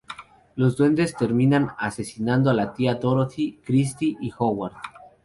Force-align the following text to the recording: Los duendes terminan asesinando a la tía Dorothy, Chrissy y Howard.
Los 0.55 0.77
duendes 0.77 1.15
terminan 1.15 1.73
asesinando 1.77 2.49
a 2.49 2.55
la 2.55 2.73
tía 2.73 2.95
Dorothy, 2.95 3.59
Chrissy 3.63 4.17
y 4.19 4.31
Howard. 4.35 4.73